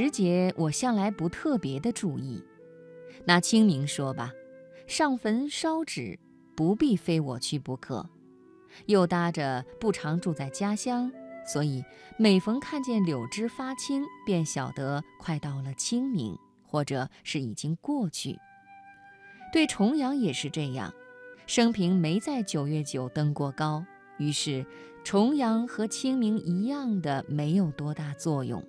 [0.00, 2.40] 时节我向来不特别的注意。
[3.24, 4.30] 拿清明说吧，
[4.86, 6.16] 上坟烧纸
[6.54, 8.08] 不必非我去不可。
[8.86, 11.10] 又搭着不常住在家乡，
[11.44, 11.84] 所以
[12.16, 18.38] 每逢看见柳枝发青，便晓得快到了清明，或者是已经过去。
[19.52, 20.94] 对重阳也是这样，
[21.48, 23.84] 生平没在九月九登过高，
[24.18, 24.64] 于是
[25.02, 28.62] 重阳和清明一样的没有多大作用。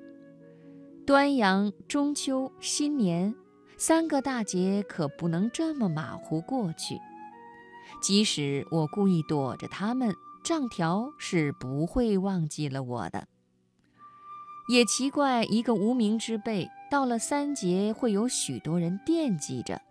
[1.09, 3.34] 端阳、中秋、新年
[3.77, 6.99] 三个大节可不能这么马虎过去。
[7.99, 10.13] 即使我故意躲着他们，
[10.44, 13.27] 账条是不会忘记了我的。
[14.70, 19.82] 也奇怪，一个无名之辈，到了三节会有许多人惦记着。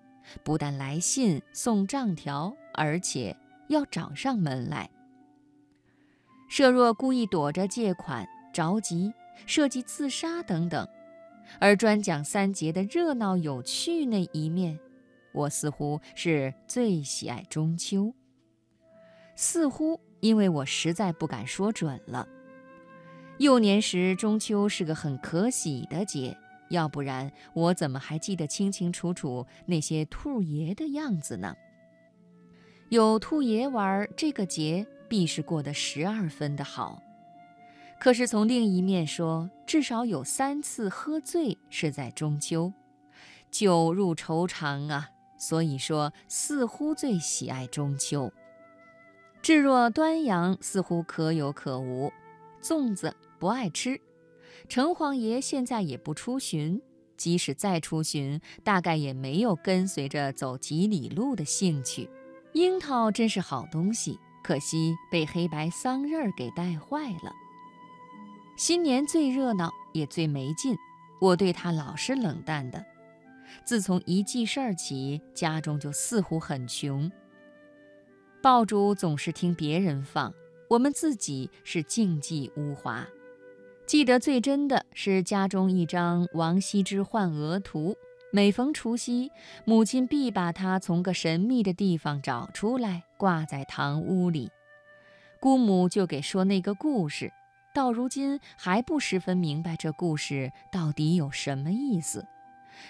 [0.45, 4.88] 不但来信送账条，而且要找上门来。
[6.49, 9.13] 设若故意躲着借款、着急、
[9.47, 10.87] 设计自杀等等，
[11.59, 14.79] 而专讲三节的热闹有趣那一面，
[15.32, 18.13] 我似乎是最喜爱中秋。
[19.35, 22.26] 似乎因为我实在不敢说准了。
[23.38, 26.37] 幼年时，中秋是个很可喜的节。
[26.71, 31.57] 要不然我怎么还记得清清楚楚那些兔爷的样子呢？
[32.91, 37.02] 有兔爷玩这个节，必是过得十二分的好。
[38.01, 42.73] 可是从另一面说，至少有三次喝醉是在中秋，
[43.51, 45.09] 酒入愁肠啊。
[45.41, 48.32] 所以说，似乎最喜爱中秋。
[49.41, 52.13] 至若端阳，似乎可有可无，
[52.60, 54.01] 粽子不爱吃。
[54.69, 56.82] 城隍爷现在也不出巡，
[57.16, 62.10] 即使再出巡，大概也没有跟随着走几里路的兴趣。
[62.54, 67.32] 樱桃真是好东西，可惜被黑白桑葚儿给带坏了。
[68.58, 70.76] 新年最热闹也最没劲，
[71.20, 72.84] 我对他老是冷淡的。
[73.64, 77.08] 自从一记事儿起，家中就似乎很穷。
[78.42, 80.34] 爆竹总是听别人放，
[80.68, 83.06] 我们自己是静寂无华。
[83.86, 87.97] 记得最真的是家中一张王羲之换鹅图，
[88.32, 89.30] 每逢除夕，
[89.64, 94.50] 母亲必把它从个神秘的地方找出来，挂在堂屋里。
[95.38, 97.32] 姑母就给说那个故事，
[97.78, 102.27] 到如今还不十分明白这故事到底有什么意思，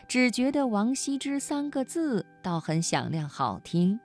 [0.09, 4.01] 只觉得王羲之三个字倒很响亮好听。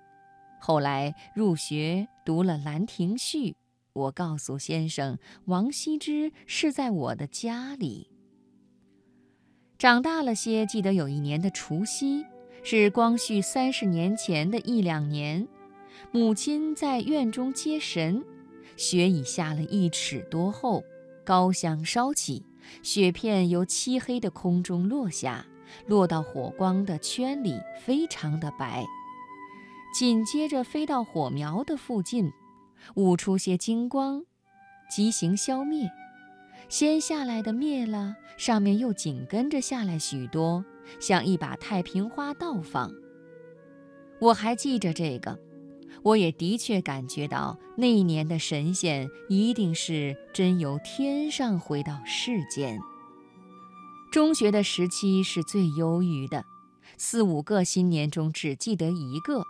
[0.59, 3.51] 后来入学读了《兰亭序》。
[3.93, 8.09] 我告诉先生，王羲之是在我的家里。
[9.77, 12.25] 长大了些，记得有一年的除夕，
[12.61, 15.47] 是光绪三十年前的一两年，
[16.11, 18.21] 母亲在院中接神，
[18.75, 20.83] 雪已下了一尺多厚，
[21.23, 22.45] 高香烧起，
[22.81, 25.45] 雪片由漆黑的空中落下，
[25.87, 28.83] 落到火光的圈里，非常的白，
[29.93, 32.31] 紧接着飞到火苗的附近。
[32.95, 34.25] 悟出些金光，
[34.89, 35.89] 即行消灭。
[36.67, 40.65] 先下来的灭了，上面又紧跟着下来许多，
[40.99, 42.91] 像一把太平花倒放。
[44.19, 45.39] 我还记着这个，
[46.03, 52.77] 我也的确感觉到那一年的神仙一定是真由天上回到世间。
[54.11, 56.45] 中学的时期是最忧郁的，
[56.97, 59.43] 四五个新年中只记得一个，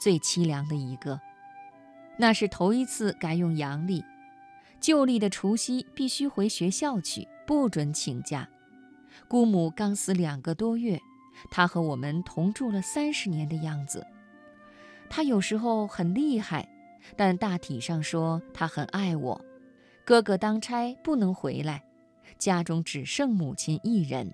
[0.00, 1.20] 最凄凉的一个。
[2.18, 4.02] 那是头一次改用阳历，
[4.80, 8.48] 旧历的除夕必须回学校去，不准请假。
[9.28, 11.00] 姑母刚死两个多月，
[11.50, 14.04] 她和我们同住了三十年的样子。
[15.08, 16.68] 他有时候很厉害，
[17.16, 19.44] 但大体上说他很爱我。
[20.04, 21.82] 哥哥当差不能回来，
[22.38, 24.32] 家中只剩母亲一人。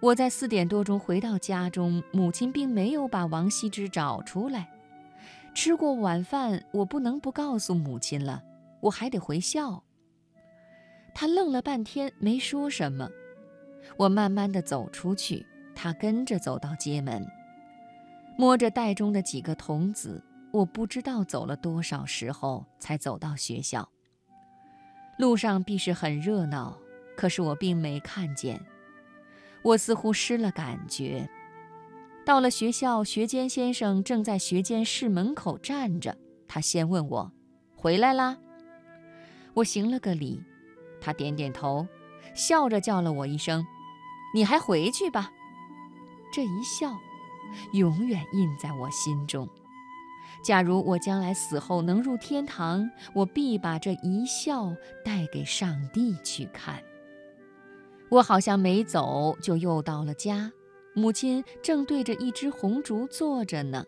[0.00, 4.70] 我在四点多钟回到家中，母亲并没有把王羲之找出来。
[5.54, 8.42] 吃过晚饭，我不能不告诉母亲了，
[8.80, 9.82] 我还得回校。
[11.14, 13.08] 他愣了半天，没说什么。
[13.96, 17.24] 我慢慢的走出去，他跟着走到街门，
[18.36, 20.22] 摸着袋中的几个童子，
[20.52, 23.88] 我不知道走了多少时候才走到学校。
[25.18, 26.76] 路上必是很热闹，
[27.16, 28.60] 可是我并没看见，
[29.62, 31.28] 我似乎失了感觉。
[32.26, 36.16] 到了学校，学监先生正在学监室门口站着。
[36.48, 37.32] 他先问我
[37.76, 38.38] ：“回来啦？”
[39.54, 40.42] 我行了个礼，
[41.00, 41.86] 他点点头，
[42.34, 43.64] 笑着叫了我一声
[44.34, 45.30] ：“你还回去吧。”
[46.32, 46.96] 这一笑，
[47.72, 49.48] 永远印在我心中。
[50.44, 54.74] 假如我将来死后能入天堂，我必把这一笑
[55.04, 56.82] 带给上帝去看。
[58.10, 60.52] 我好像没走，就又到了家。
[60.94, 63.84] 母亲正对着一只红烛坐着呢，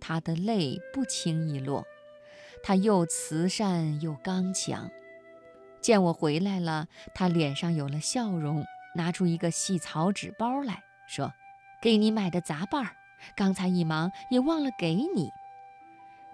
[0.00, 1.84] 她的泪不轻易落。
[2.62, 4.90] 她又慈善又刚强。
[5.80, 8.64] 见我回来了，她脸上有了笑容，
[8.96, 11.32] 拿出一个细草纸包来说
[11.80, 12.90] ：“给你买的杂拌儿，
[13.36, 15.30] 刚才一忙也忘了给你。”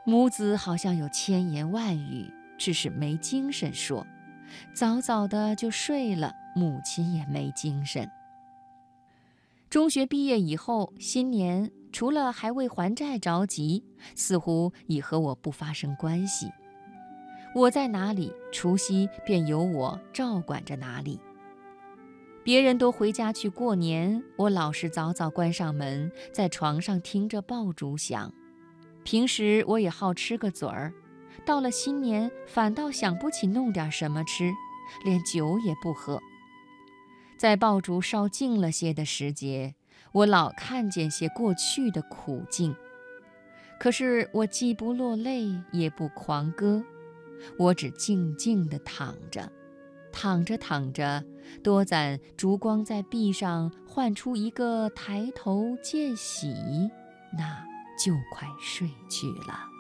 [0.06, 4.06] 母子好像有千言万语，只是没精神说。
[4.73, 8.08] 早早的就睡了，母亲也没精神。
[9.70, 13.82] 中学毕业以后，新年除了还为还债着急，
[14.14, 16.52] 似乎已和我不发生关系。
[17.55, 21.19] 我在哪里，除夕便由我照管着哪里。
[22.44, 28.31] 别人都回家去过年，我老是早早关上门，在床上听着爆竹响。
[29.02, 30.93] 平时我也好吃个嘴儿。
[31.46, 34.52] 到了新年，反倒想不起弄点什么吃，
[35.06, 36.20] 连酒也不喝。
[37.38, 39.75] 在爆竹烧尽了些的时节，
[40.12, 42.76] 我老看见些过去的苦境，
[43.81, 46.85] 可是我既不落泪，也不狂歌，
[47.58, 49.50] 我只静静地躺着，
[50.14, 51.22] 躺着躺着，
[51.62, 56.55] 多攒烛光在壁上唤出一个抬头见喜，
[57.37, 57.62] 那
[58.02, 59.73] 就快睡去了。